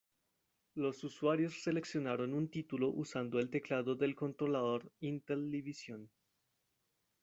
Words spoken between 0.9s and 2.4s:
usuarios seleccionaron